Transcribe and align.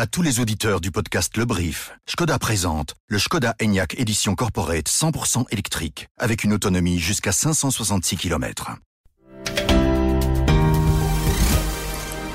À 0.00 0.06
tous 0.06 0.22
les 0.22 0.38
auditeurs 0.38 0.80
du 0.80 0.92
podcast 0.92 1.36
Le 1.36 1.44
Brief, 1.44 1.90
Skoda 2.06 2.38
présente 2.38 2.94
le 3.08 3.18
Skoda 3.18 3.56
Enyaq 3.60 3.98
Édition 3.98 4.36
Corporate 4.36 4.88
100% 4.88 5.46
électrique, 5.50 6.06
avec 6.16 6.44
une 6.44 6.52
autonomie 6.52 7.00
jusqu'à 7.00 7.32
566 7.32 8.16
km. 8.16 8.76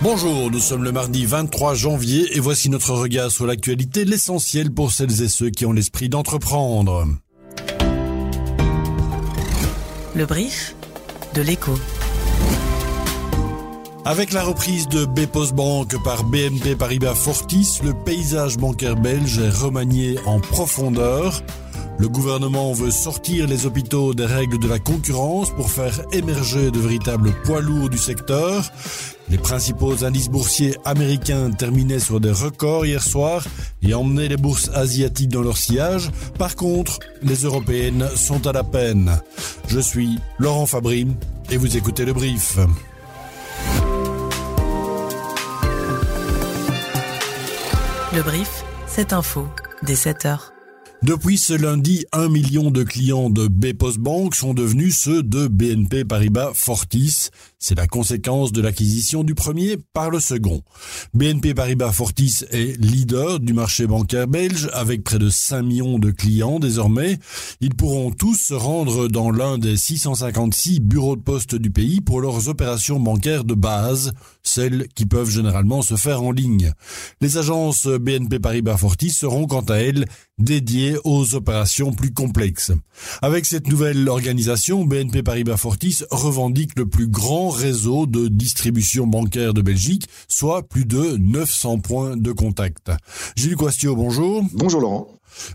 Bonjour, 0.01 0.51
nous 0.51 0.59
sommes 0.59 0.83
le 0.83 0.91
mardi 0.91 1.25
23 1.25 1.73
janvier 1.73 2.35
et 2.35 2.41
voici 2.41 2.69
notre 2.69 2.91
regard 2.91 3.31
sur 3.31 3.47
l'actualité, 3.47 4.03
l'essentiel 4.03 4.69
pour 4.69 4.91
celles 4.91 5.21
et 5.21 5.29
ceux 5.29 5.49
qui 5.49 5.65
ont 5.65 5.71
l'esprit 5.71 6.09
d'entreprendre. 6.09 7.07
Le 10.13 10.25
brief 10.25 10.75
de 11.33 11.41
l'écho. 11.41 11.75
Avec 14.05 14.33
la 14.33 14.43
reprise 14.43 14.89
de 14.89 15.05
Bpos 15.05 15.53
Bank 15.53 15.95
par 16.03 16.25
BNP 16.25 16.75
Paribas 16.75 17.15
Fortis, 17.15 17.79
le 17.85 17.93
paysage 17.93 18.57
bancaire 18.57 18.97
belge 18.97 19.39
est 19.39 19.49
remanié 19.49 20.19
en 20.25 20.41
profondeur. 20.41 21.41
Le 21.99 22.09
gouvernement 22.09 22.73
veut 22.73 22.91
sortir 22.91 23.47
les 23.47 23.65
hôpitaux 23.65 24.13
des 24.13 24.25
règles 24.25 24.59
de 24.59 24.67
la 24.67 24.79
concurrence 24.79 25.51
pour 25.51 25.69
faire 25.69 26.01
émerger 26.11 26.69
de 26.69 26.79
véritables 26.79 27.31
poids 27.45 27.61
lourds 27.61 27.89
du 27.89 27.97
secteur. 27.97 28.69
Les 29.29 29.37
principaux 29.37 30.03
indices 30.03 30.29
boursiers 30.29 30.75
américains 30.83 31.51
terminaient 31.51 31.99
sur 31.99 32.19
des 32.19 32.31
records 32.31 32.85
hier 32.85 33.01
soir 33.01 33.45
et 33.81 33.93
emmenaient 33.93 34.27
les 34.27 34.37
bourses 34.37 34.69
asiatiques 34.73 35.29
dans 35.29 35.43
leur 35.43 35.55
sillage. 35.55 36.11
Par 36.37 36.57
contre, 36.57 36.99
les 37.21 37.43
européennes 37.43 38.09
sont 38.17 38.47
à 38.47 38.51
la 38.51 38.65
peine. 38.65 39.17
Je 39.69 39.79
suis 39.79 40.19
Laurent 40.39 40.65
Fabry 40.65 41.07
et 41.49 41.55
vous 41.55 41.77
écoutez 41.77 42.03
le 42.03 42.11
brief. 42.11 42.59
Le 48.15 48.21
brief, 48.21 48.63
c'est 48.85 49.11
info, 49.11 49.47
dès 49.81 49.95
7 49.95 50.27
heures. 50.27 50.53
Depuis 51.01 51.39
ce 51.39 51.53
lundi, 51.53 52.05
un 52.11 52.29
million 52.29 52.69
de 52.69 52.83
clients 52.83 53.31
de 53.31 53.47
Bpos 53.47 53.97
Bank 53.97 54.35
sont 54.35 54.53
devenus 54.53 54.95
ceux 54.95 55.23
de 55.23 55.47
BNP 55.47 56.05
Paribas 56.05 56.51
Fortis. 56.53 57.29
C'est 57.65 57.75
la 57.75 57.87
conséquence 57.87 58.51
de 58.51 58.61
l'acquisition 58.61 59.23
du 59.23 59.35
premier 59.35 59.77
par 59.93 60.09
le 60.09 60.19
second. 60.19 60.63
BNP 61.13 61.53
Paribas 61.53 61.93
Fortis 61.93 62.43
est 62.51 62.77
leader 62.77 63.39
du 63.39 63.53
marché 63.53 63.87
bancaire 63.87 64.27
belge 64.27 64.69
avec 64.73 65.01
près 65.05 65.17
de 65.17 65.29
5 65.29 65.61
millions 65.61 65.97
de 65.97 66.11
clients 66.11 66.59
désormais. 66.59 67.19
Ils 67.61 67.73
pourront 67.73 68.11
tous 68.11 68.35
se 68.35 68.53
rendre 68.53 69.07
dans 69.07 69.31
l'un 69.31 69.57
des 69.57 69.77
656 69.77 70.81
bureaux 70.81 71.15
de 71.15 71.21
poste 71.21 71.55
du 71.55 71.71
pays 71.71 72.01
pour 72.01 72.19
leurs 72.19 72.49
opérations 72.49 72.99
bancaires 72.99 73.45
de 73.45 73.53
base, 73.53 74.11
celles 74.43 74.89
qui 74.93 75.05
peuvent 75.05 75.29
généralement 75.29 75.81
se 75.81 75.95
faire 75.95 76.21
en 76.21 76.33
ligne. 76.33 76.73
Les 77.21 77.37
agences 77.37 77.87
BNP 77.87 78.39
Paribas 78.39 78.75
Fortis 78.75 79.11
seront 79.11 79.47
quant 79.47 79.61
à 79.61 79.75
elles 79.75 80.05
dédiées 80.37 80.97
aux 81.05 81.35
opérations 81.35 81.93
plus 81.93 82.11
complexes. 82.11 82.73
Avec 83.21 83.45
cette 83.45 83.67
nouvelle 83.67 84.09
organisation, 84.09 84.83
BNP 84.83 85.23
Paribas 85.23 85.57
Fortis 85.57 85.99
revendique 86.11 86.77
le 86.77 86.87
plus 86.87 87.07
grand 87.07 87.52
réseau 87.53 88.05
de 88.05 88.27
distribution 88.27 89.07
bancaire 89.07 89.53
de 89.53 89.61
Belgique, 89.61 90.07
soit 90.27 90.67
plus 90.67 90.85
de 90.85 91.17
900 91.17 91.79
points 91.79 92.17
de 92.17 92.31
contact. 92.31 92.91
Gilles 93.35 93.55
Quastio, 93.55 93.95
bonjour. 93.95 94.43
Bonjour 94.53 94.81
Laurent. 94.81 95.07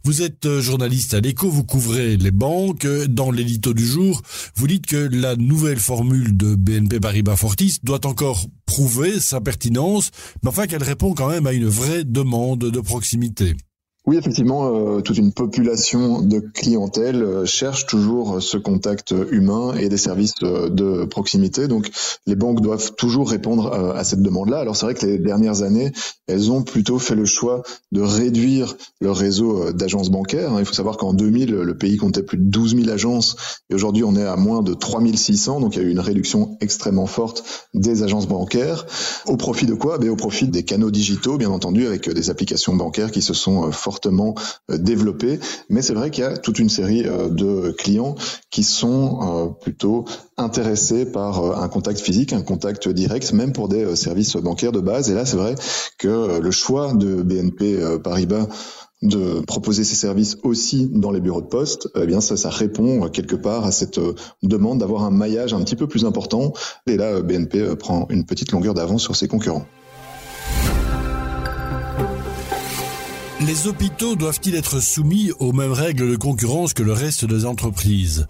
Vous 0.05 0.23
êtes 0.23 0.61
journaliste 0.61 1.15
à 1.15 1.21
l'écho, 1.21 1.49
vous 1.49 1.65
couvrez 1.65 2.17
les 2.17 2.31
banques. 2.31 2.87
Dans 2.87 3.31
l'édito 3.31 3.75
du 3.75 3.87
jour, 3.87 4.23
vous 4.57 4.67
dites 4.67 4.87
que 4.87 4.97
la 4.97 5.37
nouvelle 5.37 5.79
formule 5.79 6.37
de 6.37 6.55
BNP 6.55 7.01
Paribas 7.01 7.37
Fortis 7.37 7.79
doit 7.83 8.07
encore 8.07 8.47
prouver 8.67 9.21
sa 9.21 9.41
pertinence, 9.41 10.11
mais 10.43 10.51
enfin 10.51 10.67
qu'elle 10.67 10.83
répond 10.83 11.15
quand 11.15 11.29
même 11.29 11.47
à 11.47 11.53
une 11.53 11.69
vraie 11.69 12.05
demande 12.05 12.61
de 12.61 12.81
proximité. 12.81 13.55
Oui, 14.07 14.17
effectivement, 14.17 14.71
euh, 14.75 15.03
toute 15.03 15.19
une 15.19 15.33
population 15.33 16.23
de 16.23 16.39
clientèle 16.39 17.23
euh, 17.23 17.45
cherche 17.45 17.85
toujours 17.85 18.41
ce 18.41 18.57
contact 18.57 19.15
humain 19.31 19.75
et 19.75 19.91
des 19.91 19.99
services 19.99 20.33
euh, 20.43 20.71
de 20.71 21.05
proximité. 21.05 21.69
Donc, 21.69 21.91
les 22.27 22.35
banques 22.35 22.63
doivent 22.63 22.95
toujours 22.95 23.29
répondre 23.29 23.71
à 23.73 24.05
cette 24.05 24.23
demande-là. 24.23 24.61
Alors, 24.61 24.77
c'est 24.77 24.87
vrai 24.87 24.95
que 24.95 25.05
les 25.05 25.19
dernières 25.19 25.63
années, 25.63 25.93
elles 26.27 26.51
ont 26.51 26.63
plutôt 26.63 26.99
fait 26.99 27.15
le 27.15 27.27
choix 27.27 27.63
de 27.93 28.01
réduire 28.01 28.77
leur 29.01 29.17
réseau 29.17 29.73
d'agences 29.73 30.11
bancaires. 30.11 30.53
Il 30.59 30.65
faut 30.65 30.75
savoir 30.75 30.97
qu'en 30.97 31.13
2000, 31.13 31.51
le 31.51 31.77
pays 31.77 31.97
comptait 31.97 32.23
plus 32.23 32.39
de 32.39 32.45
12 32.45 32.77
000 32.77 32.91
agences 32.91 33.37
et 33.71 33.75
aujourd'hui, 33.75 34.05
on 34.05 34.15
est 34.17 34.25
à 34.25 34.37
moins 34.37 34.63
de 34.63 34.75
3 34.75 35.03
600. 35.15 35.61
Donc, 35.61 35.77
il 35.77 35.83
y 35.83 35.85
a 35.85 35.89
eu 35.89 35.91
une 35.91 36.01
réduction 36.01 36.57
extrêmement 36.61 37.07
forte 37.07 37.69
des 37.75 38.03
agences 38.03 38.29
bancaires. 38.29 38.87
Au 39.27 39.37
profit 39.37 39.67
de 39.67 39.75
quoi? 39.75 39.99
Ben, 39.99 40.11
Au 40.11 40.17
profit 40.17 40.49
des 40.49 40.65
canaux 40.65 40.91
digitaux, 40.91 41.37
bien 41.37 41.51
entendu, 41.51 41.87
avec 41.87 42.09
des 42.09 42.31
applications 42.31 42.75
bancaires 42.75 43.11
qui 43.11 43.23
se 43.23 43.35
sont 43.35 43.71
fortement 43.73 43.98
euh, 44.07 44.79
développé, 44.79 45.39
mais 45.69 45.83
c'est 45.83 45.95
vrai 45.95 46.11
qu'il 46.11 46.25
y 46.25 46.27
a 46.27 46.37
toute 46.37 46.59
une 46.59 46.69
série 46.69 47.05
euh, 47.07 47.29
de 47.29 47.73
clients 47.73 48.15
qui 48.51 48.63
sont 48.63 49.19
euh, 49.23 49.47
plutôt 49.49 50.05
intéressés 50.37 51.05
par 51.05 51.63
un 51.63 51.69
contact 51.69 52.01
physique, 52.01 52.33
un 52.33 52.43
contact 52.43 52.89
direct, 52.89 53.33
même 53.33 53.53
pour 53.53 53.69
des 53.69 53.97
services 53.97 54.37
bancaires 54.37 54.73
de 54.73 54.81
base. 54.81 55.11
Et 55.11 55.15
là, 55.15 55.25
c'est 55.25 55.37
vrai 55.37 55.55
que 55.99 56.39
le 56.39 56.51
choix 56.51 56.93
de 56.95 57.23
BNP 57.23 57.99
Paribas 58.03 58.47
de 59.03 59.41
proposer 59.41 59.85
ces 59.85 59.95
services 59.97 60.39
aussi 60.43 60.89
dans 60.93 61.11
les 61.11 61.21
bureaux 61.21 61.41
de 61.41 61.47
poste, 61.47 61.89
eh 62.01 62.07
bien 62.07 62.21
ça, 62.21 62.37
ça 62.37 62.51
répond 62.51 63.09
quelque 63.09 63.37
part 63.37 63.65
à 63.65 63.73
cette 63.73 64.01
demande 64.43 64.79
d'avoir 64.79 65.03
un 65.03 65.11
maillage 65.11 65.55
un 65.55 65.63
petit 65.63 65.77
peu 65.77 65.89
plus 65.89 66.05
important. 66.05 66.53
Et 66.87 66.97
là, 66.97 67.21
BNP 67.21 67.77
prend 67.77 68.07
une 68.11 68.25
petite 68.25 68.53
longueur 68.53 68.75
d'avance 68.75 69.03
sur 69.03 69.17
ses 69.17 69.29
concurrents. 69.29 69.67
Les 73.49 73.67
hôpitaux 73.67 74.15
doivent-ils 74.15 74.57
être 74.57 74.79
soumis 74.79 75.31
aux 75.39 75.55
mêmes 75.55 75.73
règles 75.73 76.11
de 76.11 76.17
concurrence 76.17 76.75
que 76.75 76.83
le 76.83 76.93
reste 76.93 77.25
des 77.25 77.47
entreprises? 77.47 78.27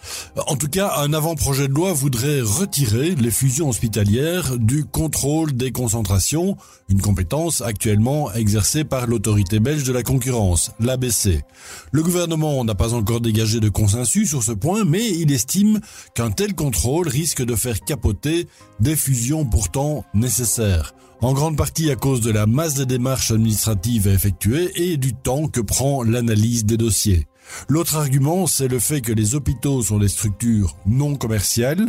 En 0.47 0.55
tout 0.55 0.69
cas, 0.69 0.93
un 0.99 1.13
avant-projet 1.13 1.67
de 1.67 1.75
loi 1.75 1.93
voudrait 1.93 2.41
retirer 2.41 3.17
les 3.17 3.33
fusions 3.33 3.69
hospitalières 3.69 4.57
du 4.59 4.85
contrôle 4.85 5.55
des 5.55 5.73
concentrations, 5.73 6.57
une 6.89 7.01
compétence 7.01 7.63
actuellement 7.63 8.33
exercée 8.33 8.85
par 8.85 9.09
l'autorité 9.09 9.59
belge 9.59 9.83
de 9.83 9.93
la 9.93 10.05
concurrence, 10.05 10.71
l'ABC. 10.79 11.43
Le 11.91 12.03
gouvernement 12.05 12.65
n'a 12.65 12.77
pas 12.77 12.95
encore 12.95 13.21
dégagé 13.21 13.59
de 13.59 13.71
consensus 13.71 14.29
sur 14.29 14.45
ce 14.45 14.53
point, 14.53 14.85
mais 14.85 15.05
il 15.11 15.33
estime 15.33 15.81
qu'un 16.15 16.31
tel 16.31 16.55
contrôle 16.55 17.09
risque 17.09 17.45
de 17.45 17.57
faire 17.57 17.81
capoter 17.81 18.47
des 18.79 18.95
fusions 18.95 19.45
pourtant 19.45 20.05
nécessaires 20.15 20.95
en 21.21 21.33
grande 21.33 21.57
partie 21.57 21.91
à 21.91 21.97
cause 21.97 22.21
de 22.21 22.31
la 22.31 22.47
masse 22.47 22.75
de 22.75 22.85
démarches 22.85 23.31
administratives 23.31 24.09
à 24.09 24.13
effectuer 24.13 24.71
et 24.77 24.97
du 24.97 25.15
temps 25.15 25.49
que 25.49 25.61
prend 25.61 26.03
l'analyse 26.03 26.65
des 26.65 26.77
dossiers. 26.77 27.27
L'autre 27.69 27.97
argument, 27.97 28.47
c'est 28.47 28.69
le 28.69 28.79
fait 28.79 29.01
que 29.01 29.13
les 29.13 29.35
hôpitaux 29.35 29.83
sont 29.83 29.99
des 29.99 30.09
structures 30.09 30.77
non 30.87 31.17
commerciales. 31.17 31.87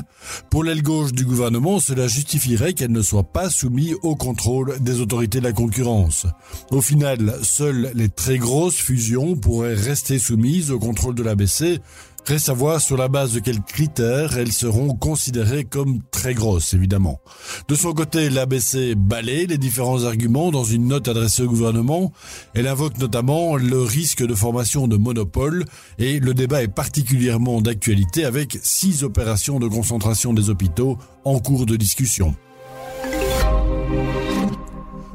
Pour 0.49 0.63
l'aile 0.63 0.81
gauche 0.81 1.11
du 1.11 1.25
gouvernement, 1.25 1.79
cela 1.79 2.07
justifierait 2.07 2.73
qu'elles 2.73 2.91
ne 2.91 3.01
soient 3.01 3.23
pas 3.23 3.49
soumises 3.49 3.95
au 4.01 4.15
contrôle 4.15 4.79
des 4.79 5.01
autorités 5.01 5.39
de 5.39 5.45
la 5.45 5.53
concurrence. 5.53 6.27
Au 6.71 6.81
final, 6.81 7.35
seules 7.43 7.91
les 7.93 8.09
très 8.09 8.37
grosses 8.37 8.77
fusions 8.77 9.35
pourraient 9.35 9.75
rester 9.75 10.19
soumises 10.19 10.71
au 10.71 10.79
contrôle 10.79 11.15
de 11.15 11.23
l'ABC, 11.23 11.79
Reste 12.25 12.49
à 12.49 12.53
voir 12.53 12.79
sur 12.79 12.95
la 12.95 13.07
base 13.07 13.33
de 13.33 13.39
quels 13.39 13.61
critères 13.61 14.37
elles 14.37 14.51
seront 14.51 14.93
considérées 14.93 15.63
comme 15.63 16.01
très 16.11 16.33
grosses, 16.33 16.73
évidemment. 16.73 17.19
De 17.67 17.75
son 17.75 17.93
côté, 17.93 18.29
l'ABC 18.29 18.95
balaye 18.95 19.47
les 19.47 19.57
différents 19.57 20.03
arguments 20.03 20.51
dans 20.51 20.63
une 20.63 20.87
note 20.87 21.07
adressée 21.07 21.43
au 21.43 21.47
gouvernement. 21.47 22.11
Elle 22.53 22.67
invoque 22.67 22.97
notamment 22.97 23.55
le 23.55 23.81
risque 23.81 24.25
de 24.25 24.35
formation 24.35 24.87
de 24.87 24.97
monopole 24.97 25.65
et 25.97 26.19
le 26.19 26.33
débat 26.33 26.61
est 26.61 26.67
particulièrement 26.67 27.61
d'actualité 27.61 28.25
avec 28.25 28.59
six 28.61 29.03
opérations 29.03 29.59
de 29.59 29.67
concentration 29.67 30.33
des 30.33 30.49
hôpitaux 30.49 30.97
en 31.25 31.39
cours 31.39 31.65
de 31.65 31.75
discussion. 31.75 32.35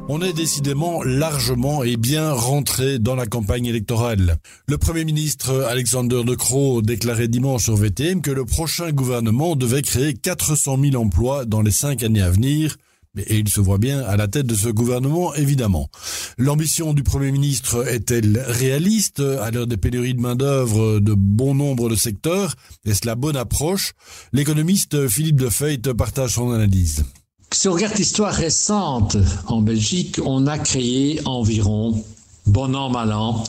On 0.06 0.20
est 0.20 0.34
décidément 0.34 1.03
largement 1.03 1.82
et 1.82 1.97
bien 1.97 2.31
rentré 2.31 2.99
dans 2.99 3.14
la 3.14 3.25
campagne 3.25 3.64
électorale. 3.64 4.37
Le 4.69 4.76
Premier 4.76 5.06
ministre 5.06 5.64
Alexander 5.67 6.23
De 6.25 6.34
Croo 6.34 6.82
déclarait 6.82 7.26
dimanche 7.26 7.64
sur 7.64 7.76
VTM 7.76 8.20
que 8.20 8.31
le 8.31 8.44
prochain 8.44 8.93
gouvernement 8.93 9.56
devait 9.56 9.81
créer 9.81 10.12
400 10.12 10.76
000 10.90 11.02
emplois 11.02 11.46
dans 11.46 11.62
les 11.62 11.70
cinq 11.70 12.02
années 12.02 12.20
à 12.20 12.31
venir. 12.31 12.76
Et 13.17 13.38
il 13.38 13.49
se 13.49 13.61
voit 13.61 13.78
bien 13.78 14.00
à 14.02 14.19
la 14.19 14.28
tête 14.28 14.46
de 14.46 14.55
ce 14.55 14.69
gouvernement, 14.69 15.34
évidemment. 15.37 15.88
L'ambition 16.37 16.93
du 16.93 17.02
Premier 17.02 17.32
ministre 17.32 17.88
est-elle 17.88 18.44
réaliste 18.46 19.20
à 19.20 19.50
l'heure 19.50 19.67
des 19.67 19.78
pénuries 19.78 20.14
de 20.14 20.20
main-d'œuvre 20.20 20.99
de 20.99 21.14
bon 21.14 21.55
nombre 21.55 21.88
de 21.88 21.96
secteurs? 21.96 22.56
Est-ce 22.84 23.06
la 23.06 23.14
bonne 23.14 23.37
approche? 23.37 23.93
L'économiste 24.34 25.08
Philippe 25.08 25.40
de 25.40 25.49
Feit 25.49 25.78
partage 25.96 26.34
son 26.34 26.50
analyse. 26.50 27.05
Si 27.54 27.68
on 27.68 27.72
regarde 27.72 27.96
l'histoire 27.96 28.34
récente 28.34 29.16
en 29.46 29.62
Belgique, 29.62 30.20
on 30.24 30.48
a 30.48 30.58
créé 30.58 31.20
environ, 31.24 32.04
bon 32.46 32.74
an, 32.74 32.90
mal 32.90 33.12
an, 33.12 33.44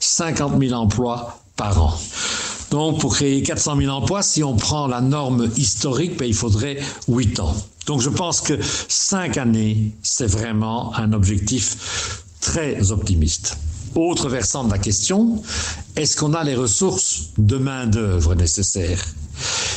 50 0.00 0.60
000 0.60 0.74
emplois 0.74 1.40
par 1.54 1.80
an. 1.80 1.96
Donc, 2.72 2.98
pour 3.00 3.14
créer 3.14 3.44
400 3.44 3.76
000 3.76 3.92
emplois, 3.92 4.22
si 4.22 4.42
on 4.42 4.56
prend 4.56 4.88
la 4.88 5.00
norme 5.00 5.48
historique, 5.56 6.18
ben, 6.18 6.26
il 6.26 6.34
faudrait 6.34 6.80
8 7.06 7.38
ans. 7.38 7.54
Donc, 7.86 8.00
je 8.00 8.10
pense 8.10 8.40
que 8.40 8.58
5 8.88 9.38
années, 9.38 9.92
c'est 10.02 10.26
vraiment 10.26 10.92
un 10.96 11.12
objectif 11.12 12.24
très 12.40 12.90
optimiste. 12.90 13.56
Autre 13.94 14.28
versant 14.28 14.64
de 14.64 14.72
la 14.72 14.78
question, 14.78 15.40
est-ce 15.94 16.16
qu'on 16.16 16.34
a 16.34 16.42
les 16.42 16.56
ressources 16.56 17.28
de 17.38 17.56
main-d'œuvre 17.56 18.34
nécessaires? 18.34 19.04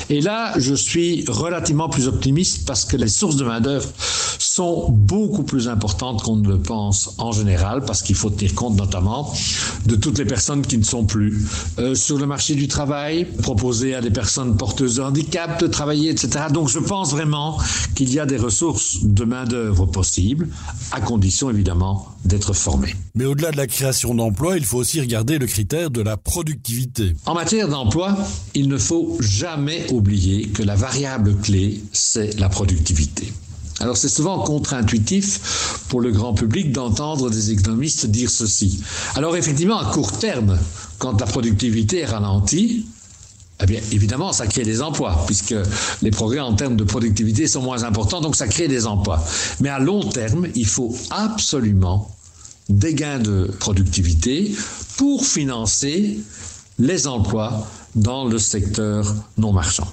Et 0.10 0.22
là, 0.22 0.54
je 0.58 0.74
suis 0.74 1.25
relativement 1.28 1.90
plus 1.90 2.08
optimiste 2.08 2.66
parce 2.66 2.86
que 2.86 2.96
les 2.96 3.10
sources 3.10 3.36
de 3.36 3.44
main-d'œuvre 3.44 3.90
sont 4.40 4.90
beaucoup 4.90 5.44
plus 5.44 5.68
importantes 5.68 6.24
qu'on 6.24 6.38
ne 6.38 6.48
le 6.48 6.60
pense 6.60 7.14
en 7.18 7.31
général, 7.31 7.84
parce 7.86 8.02
qu'il 8.02 8.16
faut 8.16 8.30
tenir 8.30 8.56
compte 8.56 8.78
notamment 8.78 9.34
de 9.86 9.96
toutes 9.96 10.18
les 10.18 10.25
personnes 10.25 10.62
qui 10.62 10.78
ne 10.78 10.84
sont 10.84 11.06
plus 11.06 11.46
euh, 11.80 11.96
sur 11.96 12.18
le 12.18 12.25
marché 12.25 12.56
du 12.56 12.68
travail, 12.68 13.25
proposer 13.25 13.96
à 13.96 14.02
des 14.02 14.12
personnes 14.12 14.58
porteuses 14.58 14.96
de 14.96 15.02
handicap 15.02 15.60
de 15.60 15.68
travailler, 15.68 16.10
etc. 16.10 16.46
Donc 16.52 16.70
je 16.70 16.80
pense 16.80 17.12
vraiment 17.12 17.58
qu'il 17.96 18.13
y 18.13 18.20
a 18.20 18.25
des 18.25 18.38
ressources 18.38 19.04
de 19.04 19.25
main-d'œuvre 19.25 19.86
possibles, 19.86 20.48
à 20.92 21.02
condition 21.02 21.50
évidemment 21.50 22.17
d'être 22.25 22.54
formé. 22.54 22.96
Mais 23.16 23.25
au-delà 23.25 23.52
de 23.52 23.58
la 23.58 23.68
création 23.68 24.14
d'emplois, 24.14 24.58
il 24.58 24.66
faut 24.66 24.78
aussi 24.78 25.00
regarder 25.00 25.38
le 25.38 25.48
critère 25.48 25.92
de 25.92 26.02
la 26.02 26.18
productivité. 26.18 27.16
En 27.25 27.34
matière 27.34 27.68
d'emploi, 27.68 28.18
il 28.54 28.68
ne 28.68 28.78
faut 28.78 29.18
jamais 29.19 29.92
oublier 29.92 30.48
que 30.50 30.64
la 30.64 30.75
variable 30.75 31.36
clé, 31.38 31.81
c'est 31.94 32.40
la 32.40 32.50
productivité. 32.50 33.31
Alors 33.80 33.96
c'est 33.96 34.10
souvent 34.10 34.40
contre-intuitif 34.40 35.84
pour 35.90 36.02
le 36.02 36.12
grand 36.12 36.34
public 36.34 36.72
d'entendre 36.72 37.30
des 37.30 37.52
économistes 37.52 38.08
dire 38.08 38.30
ceci. 38.30 38.81
Alors 39.16 39.38
effectivement, 39.38 39.78
à 39.78 39.86
court 39.86 40.18
terme, 40.18 40.58
quand 40.98 41.20
la 41.22 41.28
productivité 41.28 42.00
est 42.00 42.06
ralentie, 42.06 42.88
eh 43.62 43.65
bien, 43.65 43.81
évidemment, 43.92 44.33
ça 44.33 44.45
crée 44.45 44.63
des 44.63 44.81
emplois, 44.81 45.24
puisque 45.25 45.56
les 46.01 46.12
progrès 46.12 46.39
en 46.39 46.54
termes 46.54 46.75
de 46.75 46.83
productivité 46.83 47.48
sont 47.48 47.62
moins 47.62 47.83
importants, 47.83 48.21
donc 48.21 48.36
ça 48.36 48.48
crée 48.48 48.68
des 48.68 48.86
emplois. 48.86 49.24
Mais 49.62 49.69
à 49.69 49.80
long 49.80 50.01
terme, 50.01 50.48
il 50.56 50.68
faut 50.68 50.95
absolument 51.09 52.12
des 52.69 52.94
gains 52.94 53.19
de 53.19 53.50
productivité 53.59 54.54
pour 54.98 55.25
financer 55.25 56.19
les 56.77 57.07
emplois 57.07 57.68
dans 57.95 58.25
le 58.25 58.38
secteur 58.38 59.15
non 59.38 59.54
marchand. 59.54 59.88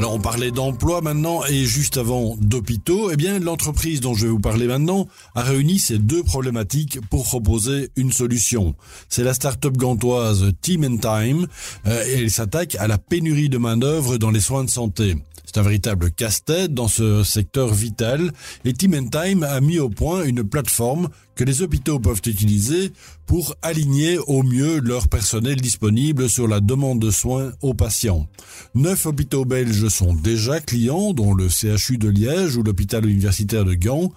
Alors 0.00 0.14
on 0.14 0.18
parlait 0.18 0.50
d'emploi 0.50 1.02
maintenant 1.02 1.44
et 1.44 1.66
juste 1.66 1.98
avant 1.98 2.34
d'hôpitaux, 2.40 3.10
eh 3.10 3.16
bien 3.16 3.38
l'entreprise 3.38 4.00
dont 4.00 4.14
je 4.14 4.24
vais 4.24 4.30
vous 4.30 4.40
parler 4.40 4.66
maintenant 4.66 5.06
a 5.34 5.42
réuni 5.42 5.78
ces 5.78 5.98
deux 5.98 6.22
problématiques 6.22 7.00
pour 7.10 7.24
proposer 7.24 7.90
une 7.96 8.10
solution. 8.10 8.74
C'est 9.10 9.24
la 9.24 9.34
start-up 9.34 9.76
gantoise 9.76 10.52
Team 10.62 10.84
and 10.84 10.96
Time 10.96 11.46
euh, 11.86 12.02
elle 12.14 12.30
s'attaque 12.30 12.76
à 12.76 12.88
la 12.88 12.96
pénurie 12.96 13.50
de 13.50 13.58
main-d'œuvre 13.58 14.16
dans 14.16 14.30
les 14.30 14.40
soins 14.40 14.64
de 14.64 14.70
santé. 14.70 15.16
C'est 15.44 15.58
un 15.58 15.62
véritable 15.62 16.10
casse-tête 16.10 16.72
dans 16.72 16.88
ce 16.88 17.22
secteur 17.22 17.68
vital 17.74 18.32
et 18.64 18.72
Team 18.72 19.10
Time 19.10 19.42
a 19.42 19.60
mis 19.60 19.80
au 19.80 19.90
point 19.90 20.24
une 20.24 20.44
plateforme 20.44 21.10
que 21.40 21.44
les 21.46 21.62
hôpitaux 21.62 21.98
peuvent 21.98 22.20
utiliser 22.26 22.92
pour 23.24 23.54
aligner 23.62 24.18
au 24.18 24.42
mieux 24.42 24.78
leur 24.78 25.08
personnel 25.08 25.58
disponible 25.58 26.28
sur 26.28 26.46
la 26.46 26.60
demande 26.60 27.00
de 27.00 27.10
soins 27.10 27.52
aux 27.62 27.72
patients. 27.72 28.28
Neuf 28.74 29.06
hôpitaux 29.06 29.46
belges 29.46 29.88
sont 29.88 30.12
déjà 30.12 30.60
clients, 30.60 31.14
dont 31.14 31.32
le 31.32 31.48
CHU 31.48 31.96
de 31.96 32.10
Liège 32.10 32.58
ou 32.58 32.62
l'hôpital 32.62 33.06
universitaire 33.06 33.64
de 33.64 33.72
Gand, 33.72 34.12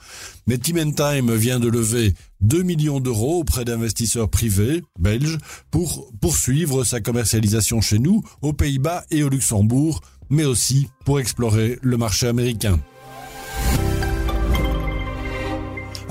mais 0.47 0.57
Time 0.57 1.33
vient 1.33 1.61
de 1.61 1.69
lever 1.69 2.13
2 2.41 2.61
millions 2.61 2.99
d'euros 2.99 3.39
auprès 3.39 3.63
d'investisseurs 3.63 4.29
privés 4.29 4.83
belges 4.99 5.37
pour 5.71 6.11
poursuivre 6.19 6.83
sa 6.83 6.99
commercialisation 6.99 7.79
chez 7.79 7.99
nous, 7.99 8.21
aux 8.41 8.51
Pays-Bas 8.51 9.05
et 9.11 9.23
au 9.23 9.29
Luxembourg, 9.29 10.01
mais 10.29 10.43
aussi 10.43 10.89
pour 11.05 11.21
explorer 11.21 11.79
le 11.83 11.95
marché 11.95 12.27
américain. 12.27 12.81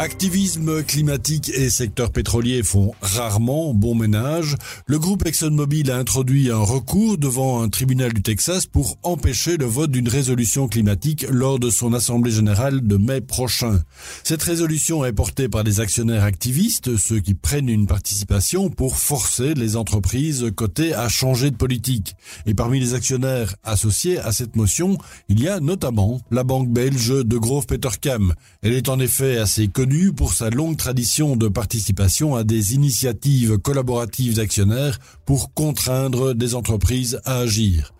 Activisme 0.03 0.83
climatique 0.83 1.53
et 1.55 1.71
secteur 1.71 2.11
pétrolier 2.11 2.65
font 2.65 2.91
rarement 3.03 3.73
bon 3.73 3.95
ménage. 3.95 4.57
Le 4.87 4.99
groupe 4.99 5.25
ExxonMobil 5.25 5.93
a 5.93 5.97
introduit 5.97 6.51
un 6.51 6.59
recours 6.59 7.19
devant 7.19 7.63
un 7.63 7.69
tribunal 7.69 8.13
du 8.13 8.21
Texas 8.21 8.67
pour 8.67 8.99
empêcher 9.05 9.57
le 9.57 9.67
vote 9.67 9.93
d'une 9.93 10.09
résolution 10.09 10.67
climatique 10.67 11.25
lors 11.31 11.61
de 11.61 11.71
son 11.71 11.93
assemblée 11.93 12.33
générale 12.33 12.85
de 12.85 12.97
mai 12.97 13.21
prochain. 13.21 13.81
Cette 14.25 14.43
résolution 14.43 15.05
est 15.05 15.13
portée 15.13 15.49
par 15.49 15.63
des 15.63 15.79
actionnaires 15.79 16.25
activistes, 16.25 16.97
ceux 16.97 17.21
qui 17.21 17.35
prennent 17.35 17.69
une 17.69 17.87
participation 17.87 18.71
pour 18.71 18.97
forcer 18.97 19.55
les 19.55 19.77
entreprises 19.77 20.51
cotées 20.57 20.95
à 20.95 21.09
changer 21.09 21.53
de 21.53 21.57
politique. 21.57 22.17
Et 22.47 22.55
parmi 22.55 22.81
les 22.81 22.95
actionnaires 22.95 23.55
associés 23.63 24.19
à 24.19 24.33
cette 24.33 24.57
motion, 24.57 24.99
il 25.29 25.41
y 25.41 25.47
a 25.47 25.61
notamment 25.61 26.21
la 26.33 26.43
banque 26.43 26.71
belge 26.71 27.25
de 27.25 27.39
Grove 27.39 27.67
Petercam. 27.67 28.35
Elle 28.63 28.73
est 28.73 28.89
en 28.89 28.99
effet 28.99 29.39
assez 29.39 29.69
pour 30.17 30.33
sa 30.33 30.49
longue 30.49 30.77
tradition 30.79 31.37
de 31.37 31.49
participation 31.49 32.35
à 32.35 32.45
des 32.45 32.75
initiatives 32.75 33.59
collaboratives 33.59 34.37
d'actionnaires 34.37 34.99
pour 35.27 35.53
contraindre 35.53 36.35
des 36.35 36.55
entreprises 36.55 37.21
à 37.25 37.39
agir. 37.39 37.93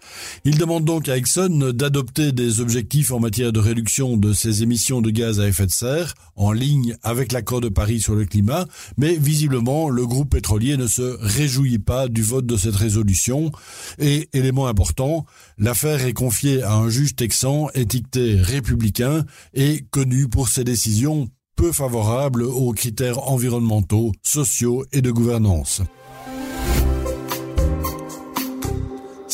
Il 0.45 0.57
demande 0.57 0.85
donc 0.85 1.09
à 1.09 1.17
Exxon 1.17 1.73
d'adopter 1.73 2.33
des 2.33 2.61
objectifs 2.61 3.13
en 3.13 3.21
matière 3.21 3.53
de 3.53 3.61
réduction 3.61 4.17
de 4.17 4.33
ses 4.33 4.63
émissions 4.63 5.03
de 5.03 5.11
gaz 5.11 5.39
à 5.39 5.49
effet 5.49 5.67
de 5.67 5.71
serre, 5.71 6.15
en 6.35 6.53
ligne 6.53 6.97
avec 7.03 7.31
l'accord 7.31 7.61
de 7.61 7.69
Paris 7.69 8.01
sur 8.01 8.15
le 8.15 8.25
climat, 8.25 8.67
mais 8.97 9.15
visiblement 9.17 9.91
le 9.91 10.07
groupe 10.07 10.31
pétrolier 10.31 10.77
ne 10.77 10.87
se 10.87 11.17
réjouit 11.21 11.79
pas 11.79 12.09
du 12.09 12.23
vote 12.23 12.47
de 12.47 12.57
cette 12.57 12.77
résolution. 12.77 13.53
Et, 13.99 14.29
élément 14.33 14.67
important, 14.67 15.27
l'affaire 15.59 16.05
est 16.07 16.15
confiée 16.15 16.63
à 16.63 16.75
un 16.75 16.89
juge 16.89 17.17
texan 17.17 17.69
étiqueté 17.75 18.37
républicain 18.37 19.25
et 19.53 19.85
connu 19.91 20.29
pour 20.29 20.49
ses 20.49 20.65
décisions 20.65 21.29
peu 21.57 21.73
favorable 21.73 22.43
aux 22.43 22.73
critères 22.73 23.29
environnementaux, 23.31 24.13
sociaux 24.23 24.85
et 24.93 25.03
de 25.03 25.11
gouvernance. 25.11 25.83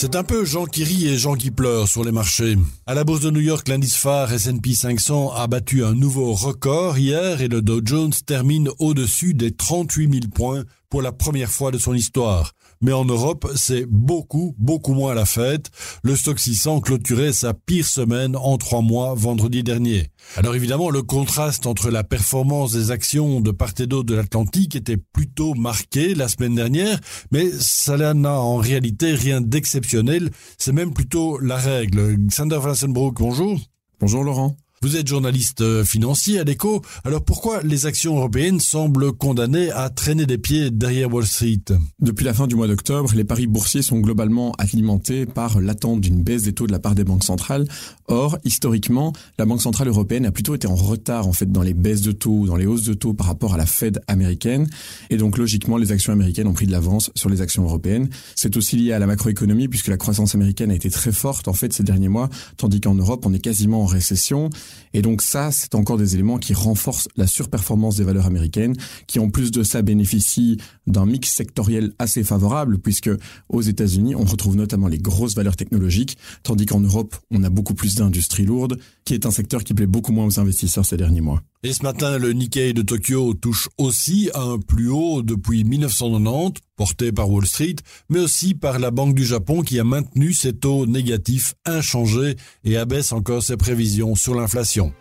C'est 0.00 0.14
un 0.14 0.22
peu 0.22 0.44
Jean 0.44 0.66
qui 0.66 0.84
rit 0.84 1.08
et 1.08 1.18
Jean 1.18 1.34
qui 1.34 1.50
pleure 1.50 1.88
sur 1.88 2.04
les 2.04 2.12
marchés. 2.12 2.56
À 2.86 2.94
la 2.94 3.02
bourse 3.02 3.20
de 3.20 3.30
New 3.30 3.40
York, 3.40 3.66
l'indice 3.66 3.96
phare 3.96 4.32
S&P 4.32 4.72
500 4.72 5.32
a 5.32 5.48
battu 5.48 5.84
un 5.84 5.92
nouveau 5.92 6.34
record 6.34 6.98
hier 6.98 7.42
et 7.42 7.48
le 7.48 7.62
Dow 7.62 7.80
Jones 7.84 8.12
termine 8.24 8.70
au-dessus 8.78 9.34
des 9.34 9.50
38 9.50 10.12
000 10.12 10.24
points 10.32 10.62
pour 10.88 11.02
la 11.02 11.10
première 11.10 11.50
fois 11.50 11.72
de 11.72 11.78
son 11.78 11.94
histoire. 11.94 12.52
Mais 12.80 12.92
en 12.92 13.04
Europe, 13.04 13.50
c'est 13.56 13.86
beaucoup, 13.86 14.54
beaucoup 14.58 14.94
moins 14.94 15.14
la 15.14 15.26
fête. 15.26 15.70
Le 16.02 16.14
stock 16.16 16.38
600 16.38 16.80
clôturait 16.80 17.32
sa 17.32 17.54
pire 17.54 17.86
semaine 17.86 18.36
en 18.36 18.56
trois 18.56 18.82
mois 18.82 19.14
vendredi 19.14 19.62
dernier. 19.62 20.08
Alors 20.36 20.54
évidemment, 20.54 20.90
le 20.90 21.02
contraste 21.02 21.66
entre 21.66 21.90
la 21.90 22.04
performance 22.04 22.72
des 22.72 22.90
actions 22.90 23.40
de 23.40 23.50
part 23.50 23.72
et 23.78 23.86
d'autre 23.86 24.06
de 24.06 24.14
l'Atlantique 24.14 24.76
était 24.76 24.96
plutôt 24.96 25.54
marqué 25.54 26.14
la 26.14 26.28
semaine 26.28 26.54
dernière, 26.54 26.98
mais 27.32 27.50
ça 27.50 27.96
n'a 27.96 28.32
en 28.40 28.56
réalité 28.56 29.12
rien 29.14 29.40
d'exceptionnel. 29.40 30.30
C'est 30.56 30.72
même 30.72 30.92
plutôt 30.92 31.38
la 31.38 31.56
règle. 31.56 32.16
Xander 32.16 32.58
Vansenbroek, 32.60 33.18
bonjour. 33.18 33.60
Bonjour 34.00 34.22
Laurent. 34.22 34.56
Vous 34.80 34.94
êtes 34.94 35.08
journaliste 35.08 35.60
euh, 35.60 35.84
financier 35.84 36.38
à 36.38 36.44
l'écho, 36.44 36.82
alors 37.02 37.24
pourquoi 37.24 37.62
les 37.64 37.86
actions 37.86 38.16
européennes 38.16 38.60
semblent 38.60 39.12
condamnées 39.12 39.72
à 39.72 39.90
traîner 39.90 40.24
des 40.24 40.38
pieds 40.38 40.70
derrière 40.70 41.12
Wall 41.12 41.26
Street 41.26 41.64
Depuis 42.00 42.24
la 42.24 42.32
fin 42.32 42.46
du 42.46 42.54
mois 42.54 42.68
d'octobre, 42.68 43.10
les 43.16 43.24
paris 43.24 43.48
boursiers 43.48 43.82
sont 43.82 43.98
globalement 43.98 44.52
alimentés 44.52 45.26
par 45.26 45.60
l'attente 45.60 46.00
d'une 46.00 46.22
baisse 46.22 46.44
des 46.44 46.52
taux 46.52 46.68
de 46.68 46.72
la 46.72 46.78
part 46.78 46.94
des 46.94 47.02
banques 47.02 47.24
centrales. 47.24 47.66
Or, 48.06 48.38
historiquement, 48.44 49.12
la 49.36 49.46
Banque 49.46 49.62
centrale 49.62 49.88
européenne 49.88 50.26
a 50.26 50.30
plutôt 50.30 50.54
été 50.54 50.68
en 50.68 50.76
retard 50.76 51.26
en 51.26 51.32
fait 51.32 51.50
dans 51.50 51.62
les 51.62 51.74
baisses 51.74 52.02
de 52.02 52.12
taux 52.12 52.30
ou 52.30 52.46
dans 52.46 52.56
les 52.56 52.66
hausses 52.66 52.84
de 52.84 52.94
taux 52.94 53.14
par 53.14 53.26
rapport 53.26 53.54
à 53.54 53.56
la 53.56 53.66
Fed 53.66 54.00
américaine, 54.06 54.68
et 55.10 55.16
donc 55.16 55.38
logiquement 55.38 55.76
les 55.76 55.90
actions 55.90 56.12
américaines 56.12 56.46
ont 56.46 56.52
pris 56.52 56.66
de 56.66 56.72
l'avance 56.72 57.10
sur 57.16 57.28
les 57.28 57.40
actions 57.40 57.64
européennes. 57.64 58.08
C'est 58.36 58.56
aussi 58.56 58.76
lié 58.76 58.92
à 58.92 59.00
la 59.00 59.06
macroéconomie 59.08 59.66
puisque 59.66 59.88
la 59.88 59.96
croissance 59.96 60.36
américaine 60.36 60.70
a 60.70 60.74
été 60.74 60.88
très 60.88 61.10
forte 61.10 61.48
en 61.48 61.52
fait 61.52 61.72
ces 61.72 61.82
derniers 61.82 62.08
mois, 62.08 62.30
tandis 62.56 62.80
qu'en 62.80 62.94
Europe 62.94 63.26
on 63.26 63.34
est 63.34 63.40
quasiment 63.40 63.82
en 63.82 63.86
récession. 63.86 64.50
Et 64.94 65.02
donc 65.02 65.22
ça, 65.22 65.50
c'est 65.52 65.74
encore 65.74 65.98
des 65.98 66.14
éléments 66.14 66.38
qui 66.38 66.54
renforcent 66.54 67.08
la 67.16 67.26
surperformance 67.26 67.96
des 67.96 68.04
valeurs 68.04 68.26
américaines, 68.26 68.74
qui 69.06 69.18
en 69.18 69.30
plus 69.30 69.50
de 69.50 69.62
ça 69.62 69.82
bénéficient 69.82 70.58
d'un 70.86 71.06
mix 71.06 71.30
sectoriel 71.30 71.92
assez 71.98 72.24
favorable, 72.24 72.78
puisque 72.78 73.10
aux 73.48 73.62
États-Unis, 73.62 74.14
on 74.14 74.24
retrouve 74.24 74.56
notamment 74.56 74.88
les 74.88 74.98
grosses 74.98 75.34
valeurs 75.34 75.56
technologiques, 75.56 76.16
tandis 76.42 76.66
qu'en 76.66 76.80
Europe, 76.80 77.16
on 77.30 77.42
a 77.44 77.50
beaucoup 77.50 77.74
plus 77.74 77.94
d'industrie 77.94 78.44
lourde, 78.44 78.78
qui 79.04 79.14
est 79.14 79.26
un 79.26 79.30
secteur 79.30 79.64
qui 79.64 79.74
plaît 79.74 79.86
beaucoup 79.86 80.12
moins 80.12 80.26
aux 80.26 80.40
investisseurs 80.40 80.86
ces 80.86 80.96
derniers 80.96 81.20
mois. 81.20 81.42
Et 81.64 81.72
ce 81.72 81.82
matin, 81.82 82.18
le 82.18 82.32
Nikkei 82.32 82.72
de 82.72 82.82
Tokyo 82.82 83.34
touche 83.34 83.68
aussi 83.78 84.30
à 84.32 84.42
un 84.42 84.58
plus 84.60 84.90
haut 84.90 85.22
depuis 85.22 85.64
1990, 85.64 86.62
porté 86.76 87.10
par 87.10 87.28
Wall 87.28 87.46
Street, 87.46 87.74
mais 88.08 88.20
aussi 88.20 88.54
par 88.54 88.78
la 88.78 88.92
Banque 88.92 89.16
du 89.16 89.24
Japon 89.24 89.62
qui 89.62 89.80
a 89.80 89.84
maintenu 89.84 90.32
ses 90.32 90.52
taux 90.52 90.86
négatifs 90.86 91.54
inchangés 91.66 92.36
et 92.64 92.76
abaisse 92.76 93.10
encore 93.10 93.42
ses 93.42 93.56
prévisions 93.56 94.14
sur 94.14 94.36
l'inflation 94.36 94.57
l'inflation. 94.58 94.92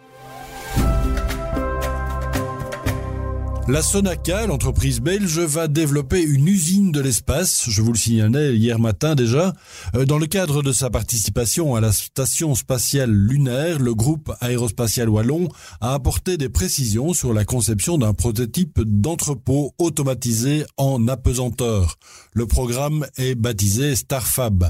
La 3.70 3.82
Sonaca, 3.82 4.48
l'entreprise 4.48 5.02
belge, 5.02 5.40
va 5.40 5.68
développer 5.68 6.22
une 6.22 6.48
usine 6.48 6.94
de 6.94 7.02
l'espace, 7.02 7.70
je 7.70 7.82
vous 7.82 7.92
le 7.92 7.98
signalais 7.98 8.56
hier 8.56 8.80
matin 8.80 9.14
déjà. 9.14 9.54
Euh, 9.94 10.06
dans 10.06 10.18
le 10.18 10.26
cadre 10.26 10.64
de 10.64 10.72
sa 10.72 10.90
participation 10.90 11.76
à 11.76 11.82
la 11.82 11.92
station 11.92 12.56
spatiale 12.56 13.12
lunaire, 13.12 13.80
le 13.80 13.94
groupe 13.94 14.32
aérospatial 14.40 15.10
wallon 15.10 15.50
a 15.82 15.94
apporté 15.94 16.38
des 16.38 16.48
précisions 16.48 17.12
sur 17.12 17.34
la 17.34 17.44
conception 17.44 17.98
d'un 17.98 18.14
prototype 18.14 18.80
d'entrepôt 18.86 19.74
automatisé 19.80 20.64
en 20.78 21.06
apesanteur. 21.10 21.98
Le 22.32 22.46
programme 22.46 23.06
est 23.18 23.36
baptisé 23.36 23.98
Starfab. 23.98 24.70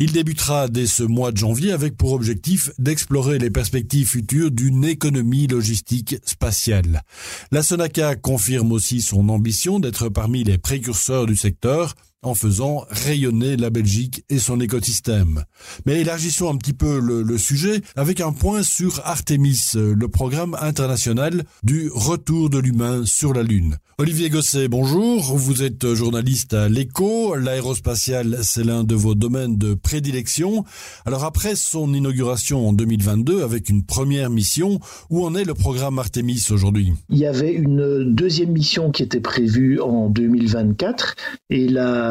Il 0.00 0.12
débutera 0.12 0.68
dès 0.68 0.86
ce 0.86 1.02
mois 1.02 1.32
de 1.32 1.38
janvier 1.38 1.72
avec 1.72 1.96
pour 1.96 2.12
objectif 2.12 2.72
d'explorer 2.78 3.38
les 3.38 3.50
perspectives 3.50 4.08
futures 4.08 4.50
d'une 4.50 4.84
économie 4.84 5.46
logistique 5.46 6.16
spatiale. 6.26 7.04
La 7.50 7.62
Sonaca 7.62 8.16
confirme 8.34 8.72
aussi 8.72 9.00
son 9.00 9.28
ambition 9.28 9.78
d'être 9.78 10.08
parmi 10.08 10.42
les 10.42 10.58
précurseurs 10.58 11.26
du 11.26 11.36
secteur 11.36 11.94
en 12.24 12.34
faisant 12.34 12.84
rayonner 12.88 13.56
la 13.56 13.70
Belgique 13.70 14.24
et 14.28 14.38
son 14.38 14.60
écosystème. 14.60 15.44
Mais 15.86 16.00
élargissons 16.00 16.50
un 16.50 16.56
petit 16.56 16.72
peu 16.72 16.98
le, 16.98 17.38
sujet 17.38 17.82
avec 17.96 18.20
un 18.20 18.32
point 18.32 18.62
sur 18.62 19.00
Artemis, 19.04 19.72
le 19.74 20.08
programme 20.08 20.56
international 20.60 21.44
du 21.62 21.90
retour 21.92 22.50
de 22.50 22.58
l'humain 22.58 23.02
sur 23.04 23.34
la 23.34 23.42
Lune. 23.42 23.76
Olivier 23.98 24.28
Gosset, 24.28 24.66
bonjour. 24.66 25.36
Vous 25.36 25.62
êtes 25.62 25.94
journaliste 25.94 26.52
à 26.52 26.68
l'ECHO. 26.68 27.36
L'aérospatial, 27.36 28.38
c'est 28.42 28.64
l'un 28.64 28.82
de 28.82 28.96
vos 28.96 29.14
domaines 29.14 29.56
de 29.56 29.74
prédilection. 29.74 30.64
Alors 31.06 31.22
après 31.22 31.54
son 31.54 31.94
inauguration 31.94 32.68
en 32.68 32.72
2022 32.72 33.42
avec 33.44 33.68
une 33.68 33.84
première 33.84 34.30
mission, 34.30 34.80
où 35.10 35.24
en 35.24 35.36
est 35.36 35.44
le 35.44 35.54
programme 35.54 36.00
Artemis 36.00 36.44
aujourd'hui? 36.50 36.92
Il 37.08 37.18
y 37.18 37.26
avait 37.26 37.52
une 37.52 38.12
deuxième 38.12 38.50
mission 38.50 38.90
qui 38.90 39.02
était 39.02 39.20
prévue 39.20 39.80
en 39.80 40.08
2024 40.08 41.14
et 41.50 41.68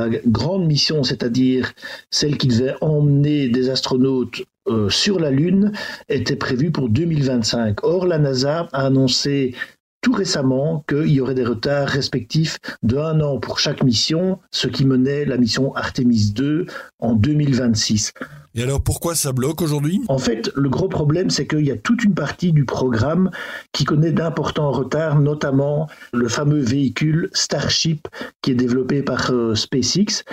grande 0.09 0.65
mission, 0.65 1.03
c'est-à-dire 1.03 1.73
celle 2.09 2.37
qui 2.37 2.47
devait 2.47 2.75
emmener 2.81 3.49
des 3.49 3.69
astronautes 3.69 4.43
euh, 4.67 4.89
sur 4.89 5.19
la 5.19 5.29
Lune, 5.29 5.73
était 6.07 6.37
prévue 6.37 6.71
pour 6.71 6.87
2025. 6.87 7.83
Or, 7.83 8.05
la 8.07 8.17
NASA 8.17 8.69
a 8.71 8.85
annoncé 8.85 9.55
tout 10.03 10.11
récemment 10.11 10.83
qu'il 10.87 11.07
y 11.07 11.21
aurait 11.21 11.33
des 11.33 11.45
retards 11.45 11.87
respectifs 11.87 12.59
de 12.83 12.97
un 12.97 13.21
an 13.21 13.39
pour 13.39 13.57
chaque 13.57 13.83
mission, 13.83 14.37
ce 14.51 14.67
qui 14.67 14.85
menait 14.85 15.25
la 15.25 15.37
mission 15.37 15.73
Artemis 15.75 16.31
2 16.35 16.67
en 16.99 17.13
2026. 17.15 18.13
Et 18.55 18.61
alors 18.61 18.83
pourquoi 18.83 19.15
ça 19.15 19.31
bloque 19.31 19.61
aujourd'hui? 19.61 20.01
En 20.09 20.19
fait, 20.19 20.51
le 20.55 20.69
gros 20.69 20.89
problème, 20.89 21.31
c'est 21.31 21.47
qu'il 21.47 21.65
y 21.65 21.71
a 21.71 21.77
toute 21.77 22.03
une 22.03 22.13
partie 22.13 22.51
du 22.51 22.65
programme 22.65 23.31
qui 23.71 23.85
connaît 23.85 24.11
d'importants 24.11 24.71
retards, 24.71 25.19
notamment 25.19 25.87
le 26.11 26.27
fameux 26.27 26.61
véhicule 26.61 27.29
Starship 27.33 28.07
qui 28.41 28.51
est 28.51 28.55
développé 28.55 29.01
par 29.01 29.31
euh, 29.31 29.55
SpaceX. 29.55 30.23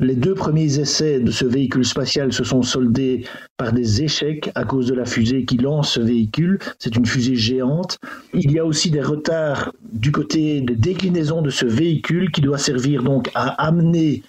Les 0.00 0.14
deux 0.14 0.34
premiers 0.34 0.78
essais 0.78 1.20
de 1.20 1.30
ce 1.30 1.44
véhicule 1.44 1.84
spatial 1.84 2.32
se 2.32 2.42
sont 2.42 2.62
soldés 2.62 3.26
par 3.58 3.74
des 3.74 4.02
échecs 4.02 4.50
à 4.54 4.64
cause 4.64 4.86
de 4.86 4.94
la 4.94 5.04
fusée 5.04 5.44
qui 5.44 5.58
lance 5.58 5.92
ce 5.92 6.00
véhicule. 6.00 6.58
C'est 6.78 6.96
une 6.96 7.04
fusée 7.04 7.36
géante. 7.36 7.98
Il 8.32 8.50
y 8.50 8.58
a 8.58 8.64
aussi 8.64 8.90
des 8.90 9.02
retards 9.02 9.74
du 9.92 10.10
côté 10.10 10.62
des 10.62 10.74
déclinaisons 10.74 11.42
de 11.42 11.50
ce 11.50 11.66
véhicule 11.66 12.30
qui 12.30 12.40
doit 12.40 12.56
servir 12.56 13.02
donc 13.02 13.30
à 13.34 13.48
amener 13.62 14.22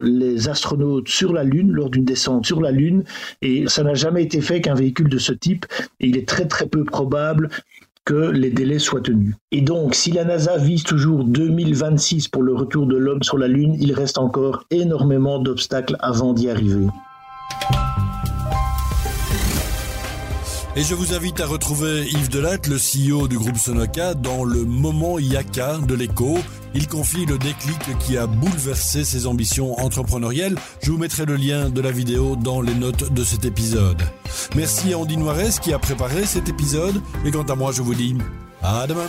les 0.00 0.48
astronautes 0.48 1.08
sur 1.08 1.34
la 1.34 1.44
Lune 1.44 1.72
lors 1.72 1.90
d'une 1.90 2.04
descente 2.04 2.46
sur 2.46 2.62
la 2.62 2.70
Lune 2.70 3.04
et 3.42 3.68
ça 3.68 3.82
n'a 3.82 3.94
jamais 3.94 4.22
été 4.22 4.40
fait 4.40 4.60
qu'un 4.60 4.74
véhicule 4.74 5.08
de 5.08 5.18
ce 5.18 5.32
type 5.32 5.66
et 6.00 6.06
il 6.06 6.16
est 6.16 6.28
très 6.28 6.46
très 6.46 6.66
peu 6.66 6.84
probable 6.84 7.50
les 8.14 8.50
délais 8.50 8.78
soient 8.78 9.00
tenus. 9.00 9.34
Et 9.52 9.60
donc, 9.60 9.94
si 9.94 10.12
la 10.12 10.24
NASA 10.24 10.56
vise 10.56 10.82
toujours 10.82 11.24
2026 11.24 12.28
pour 12.28 12.42
le 12.42 12.54
retour 12.54 12.86
de 12.86 12.96
l'homme 12.96 13.22
sur 13.22 13.38
la 13.38 13.48
Lune, 13.48 13.76
il 13.80 13.92
reste 13.92 14.18
encore 14.18 14.64
énormément 14.70 15.38
d'obstacles 15.38 15.96
avant 16.00 16.32
d'y 16.32 16.48
arriver. 16.48 16.86
Et 20.78 20.84
je 20.84 20.94
vous 20.94 21.12
invite 21.12 21.40
à 21.40 21.46
retrouver 21.48 22.06
Yves 22.08 22.28
Delatte, 22.28 22.68
le 22.68 22.76
CEO 22.76 23.26
du 23.26 23.36
groupe 23.36 23.56
Sonoca, 23.56 24.14
dans 24.14 24.44
le 24.44 24.64
moment 24.64 25.18
Yaka 25.18 25.78
de 25.78 25.92
l'écho. 25.92 26.38
Il 26.72 26.86
confie 26.86 27.26
le 27.26 27.36
déclic 27.36 27.98
qui 27.98 28.16
a 28.16 28.28
bouleversé 28.28 29.04
ses 29.04 29.26
ambitions 29.26 29.76
entrepreneuriales. 29.80 30.54
Je 30.80 30.92
vous 30.92 30.98
mettrai 30.98 31.24
le 31.24 31.34
lien 31.34 31.68
de 31.68 31.80
la 31.80 31.90
vidéo 31.90 32.36
dans 32.36 32.60
les 32.60 32.76
notes 32.76 33.12
de 33.12 33.24
cet 33.24 33.44
épisode. 33.44 34.00
Merci 34.54 34.92
à 34.92 34.98
Andy 34.98 35.16
Noires 35.16 35.58
qui 35.60 35.72
a 35.72 35.80
préparé 35.80 36.24
cet 36.26 36.48
épisode. 36.48 37.02
Et 37.24 37.32
quant 37.32 37.42
à 37.42 37.56
moi, 37.56 37.72
je 37.72 37.82
vous 37.82 37.96
dis 37.96 38.16
à 38.62 38.86
demain. 38.86 39.08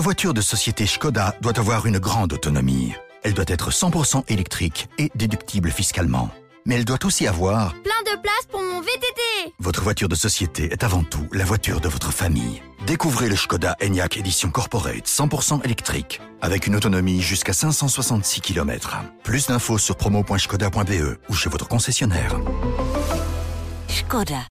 Votre 0.00 0.12
voiture 0.14 0.32
de 0.32 0.40
société 0.40 0.86
Skoda 0.86 1.36
doit 1.42 1.58
avoir 1.58 1.84
une 1.84 1.98
grande 1.98 2.32
autonomie. 2.32 2.94
Elle 3.22 3.34
doit 3.34 3.44
être 3.48 3.70
100% 3.70 4.32
électrique 4.32 4.88
et 4.96 5.10
déductible 5.14 5.70
fiscalement. 5.70 6.30
Mais 6.64 6.76
elle 6.76 6.86
doit 6.86 7.04
aussi 7.04 7.26
avoir 7.26 7.74
plein 7.82 8.00
de 8.10 8.18
place 8.18 8.46
pour 8.50 8.62
mon 8.62 8.80
VTT. 8.80 9.52
Votre 9.58 9.82
voiture 9.82 10.08
de 10.08 10.14
société 10.14 10.72
est 10.72 10.84
avant 10.84 11.02
tout 11.04 11.28
la 11.32 11.44
voiture 11.44 11.82
de 11.82 11.88
votre 11.90 12.14
famille. 12.14 12.62
Découvrez 12.86 13.28
le 13.28 13.36
Skoda 13.36 13.76
Enyaq 13.82 14.16
Edition 14.16 14.48
Corporate 14.48 15.06
100% 15.06 15.66
électrique 15.66 16.22
avec 16.40 16.66
une 16.66 16.76
autonomie 16.76 17.20
jusqu'à 17.20 17.52
566 17.52 18.40
km. 18.40 18.96
Plus 19.22 19.48
d'infos 19.48 19.76
sur 19.76 19.96
promo.skoda.be 19.96 21.18
ou 21.28 21.34
chez 21.34 21.50
votre 21.50 21.68
concessionnaire. 21.68 22.40
Skoda. 23.86 24.46